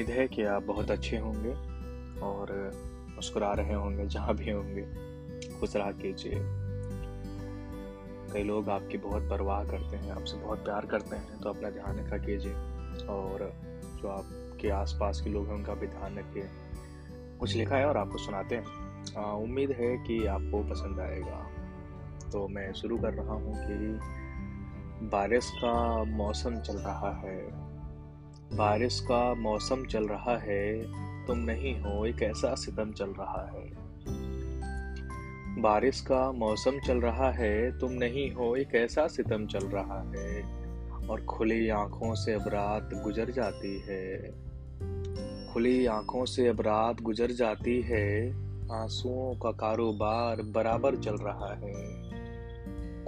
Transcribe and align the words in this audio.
है 0.00 0.28
कि 0.28 0.44
आप 0.44 0.62
बहुत 0.62 0.90
अच्छे 0.90 1.18
होंगे 1.18 1.52
और 2.20 2.72
मुस्कुरा 3.14 3.52
रहे 3.52 3.74
होंगे, 3.74 4.06
जहाँ 4.06 4.34
भी 4.34 4.50
होंगे। 4.50 4.82
खुश 5.60 5.76
रहा 5.76 5.92
कीजिए। 5.92 6.32
कई 8.32 8.42
लोग 8.44 8.68
आपकी 8.68 8.98
बहुत 8.98 9.30
परवाह 9.30 9.64
करते 9.64 9.96
हैं, 9.96 10.12
आपसे 10.12 10.36
बहुत 10.36 10.64
प्यार 10.64 10.86
करते 10.86 11.16
हैं 11.16 11.40
तो 11.40 11.48
अपना 11.48 11.70
ध्यान 11.70 11.98
रखा 11.98 12.16
कीजिए। 12.16 12.52
और 13.06 13.52
जो 14.02 14.08
आपके 14.08 14.70
आसपास 14.70 15.20
के 15.20 15.30
लोग 15.30 15.46
हैं, 15.46 15.54
उनका 15.54 15.74
भी 15.74 15.86
ध्यान 15.86 16.18
रखिए। 16.18 16.48
कुछ 17.40 17.56
लिखा 17.56 17.76
है 17.76 17.86
और 17.86 17.96
आपको 17.96 18.18
सुनाते 18.18 18.56
हैं। 18.56 18.64
उम्मीद 19.24 19.70
है 19.70 19.96
कि 19.96 20.26
आपको 20.26 20.64
पसंद 20.70 21.00
आएगा। 21.00 21.50
तो 22.32 22.48
मैं 22.48 22.72
शुरू 22.72 22.98
कर 22.98 23.14
रहा 23.14 23.34
हूँ 23.34 23.54
कि 23.56 24.00
बारिश 25.06 25.50
का 25.50 26.04
मौसम 26.04 26.56
चल 26.56 26.76
रहा 26.76 27.20
है। 27.24 27.72
बारिश 28.54 29.00
का 29.00 29.34
मौसम 29.34 29.84
चल 29.84 30.08
रहा 30.08 30.38
है, 30.38 30.82
तुम 31.26 31.38
नहीं 31.38 31.80
हो, 31.80 32.06
एक 32.06 32.22
ऐसा 32.22 32.54
सितम 32.54 32.92
चल 32.92 33.10
रहा 33.10 33.50
है। 33.54 33.82
बारिश 35.62 36.00
का 36.00 36.32
मौसम 36.32 36.80
चल 36.86 37.00
रहा 37.00 37.30
है, 37.30 37.78
तुम 37.78 37.92
नहीं 37.92 38.32
हो, 38.32 38.56
एक 38.56 38.74
ऐसा 38.74 39.06
सितम 39.06 39.46
चल 39.46 39.66
रहा 39.66 40.12
है। 40.16 40.62
और 41.08 41.24
खुली 41.24 41.68
आँखों 41.68 42.14
से 42.14 42.32
अब 42.32 42.48
रात 42.48 42.90
गुजर 42.94 43.30
जाती 43.30 43.84
है। 43.88 44.32
खुली 45.52 45.86
आँखों 45.86 46.24
से 46.24 46.48
अब 46.48 46.60
रात 46.60 47.00
गुजर 47.00 47.30
जाती 47.30 47.82
है, 47.82 48.28
आंसुओं 48.72 49.34
का 49.34 49.50
कारोबार 49.50 50.42
बराबर 50.42 50.96
चल 50.96 51.16
रहा 51.16 51.54
है। 51.54 52.11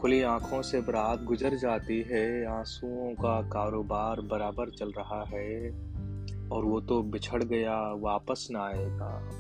खुली 0.01 0.23
आँखों 0.23 0.63
से 0.63 0.79
अब 0.79 0.91
रात 0.91 1.23
गुजर 1.23 1.55
जाती 1.55 2.03
है। 2.03 2.47
आंसुओं 2.47 3.15
का 3.15 3.43
कारोबार 3.43 4.21
बराबर 4.21 4.71
चल 4.71 4.91
रहा 4.91 5.25
है। 5.35 5.69
और 6.53 6.65
वो 6.65 6.81
तो 6.81 7.03
बिछड़ 7.03 7.45
गया, 7.45 7.93
वापस 7.93 8.49
ना 8.51 8.65
आएगा। 8.65 9.31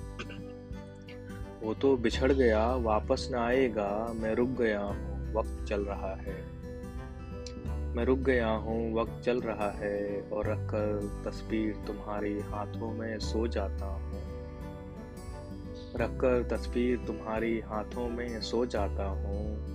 वो 1.62 1.74
तो 1.74 1.96
बिछड़ 1.96 2.33
गया, 2.33 2.74
वापस 2.74 3.28
न 3.33 3.34
आएगा। 3.34 4.12
मैं 4.16 4.34
रुक 4.34 4.48
गया 4.48 4.80
हूँ, 4.80 5.34
वक्त 5.34 5.64
चल 5.69 5.80
रहा 5.80 6.14
है। 6.14 6.55
मैं 7.96 8.05
रुक 8.05 8.18
गया 8.18 8.48
हूँ, 8.48 8.94
वक्त 8.94 9.22
चल 9.24 9.41
रहा 9.41 9.70
है। 9.70 10.30
और 10.33 10.46
रख 10.46 10.58
कर 10.58 11.22
तस्वीर 11.27 11.74
तुम्हारे 11.86 12.30
हाथों 12.30 12.92
में 12.92 13.18
सो 13.18 13.46
जाता 13.46 13.86
हूँ। 13.86 14.22
रख 15.96 16.11
कर 16.11 16.56
तस्वीर 16.56 16.98
तुम्हारी 16.98 17.61
हाथों 17.61 18.08
में 18.08 18.41
सो 18.41 18.66
जाता 18.66 19.05
हूँ। 19.05 19.73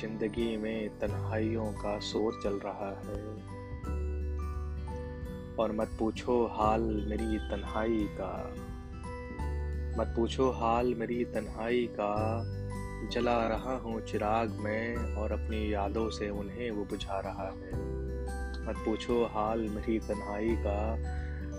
ज़िंदगी 0.00 0.56
में 0.56 0.98
तन्हाइयों 0.98 1.72
का 1.72 1.98
शोर 1.98 2.40
चल 2.42 2.60
रहा 2.64 2.88
है। 2.88 3.22
और 5.56 5.72
मत 5.72 5.88
पूछो 5.98 6.46
हाल 6.46 6.80
मेरी 6.80 7.38
तन्हाई 7.38 8.08
का। 8.20 8.54
मत 9.98 10.12
पूछो 10.16 10.50
हाल 10.50 10.94
मेरी 10.94 11.24
तन्हाई 11.24 11.90
का। 12.00 12.42
जला 13.12 13.48
रहा 13.48 13.76
हूँ 13.76 14.00
चिराग 14.00 14.50
में 14.50 14.96
और 14.96 15.32
अपनी 15.32 15.74
यादों 15.74 16.10
से 16.10 16.30
उन्हें 16.30 16.70
वो 16.70 16.84
बुझा 16.84 17.20
रहा 17.20 17.48
है। 17.48 17.72
मत 18.66 18.74
पूछो 18.84 19.24
हाल 19.24 19.60
मेरी 19.60 19.98
तन्हाई 19.98 20.48
का। 20.48 20.96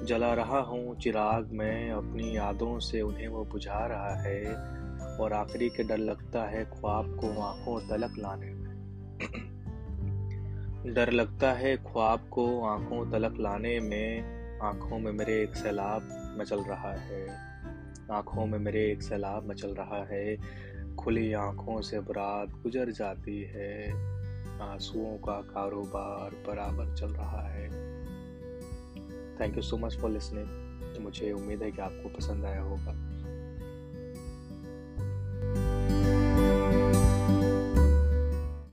जला 0.04 0.34
रहा 0.34 0.60
हूँ 0.60 1.00
चिराग 1.00 1.50
में, 1.52 1.92
अपनी 1.92 2.38
यादों 2.38 2.80
से 2.80 3.02
उन्हें 3.02 3.28
वो 3.28 3.46
बुझा 3.46 3.86
रहा 3.86 4.16
है 4.16 4.56
और 5.18 5.34
आखिरी 5.34 5.70
के 5.70 5.84
डर 5.84 5.98
लगता 5.98 6.44
है 6.44 6.66
ख्वाब 6.66 7.16
को 7.16 7.42
आँखों 7.42 7.80
तलक 7.90 8.14
लाने 8.20 8.46
में। 8.46 8.70
डर 10.94 11.12
लगता 11.12 11.54
है 11.54 11.78
ख्वाब 11.78 12.20
को 12.32 12.66
आँखों 12.66 13.12
तलक 13.12 13.38
लाने 13.40 13.80
में, 13.80 14.24
आँखों 14.60 15.00
में 15.00 15.12
मेरे 15.12 15.44
एक 15.44 15.56
सैलाब 15.56 16.36
मचल 16.40 16.60
रहा 16.60 16.94
है। 16.94 17.28
आँखों 18.12 18.46
में 18.46 18.60
मेरे 18.60 18.92
एक 18.92 19.02
सैलाब 19.02 19.50
मचल 19.50 19.70
रहा 19.70 20.08
है, 20.12 20.38
खुली 20.96 21.34
आँखों 21.34 21.82
से 21.82 22.00
बरात 22.00 22.50
गुजर 22.50 22.92
जाती 22.92 23.44
है। 23.44 23.92
आंसुओं 24.62 25.18
का 25.18 25.42
कारोबार 25.42 26.30
बराबर 26.30 26.96
चल 26.96 27.08
रहा 27.08 27.50
है। 27.50 27.90
Thank 29.40 29.56
you 29.56 29.62
so 29.62 29.78
much 29.78 29.98
for 29.98 30.12
listening 30.12 30.48
मुझे 31.00 31.32
उम्मीद 31.32 31.64
है 31.64 31.72
कि 31.72 31.82
आपको 31.82 32.10
पसंद 32.10 32.46
आया 32.46 32.62
होगा। 32.62 33.09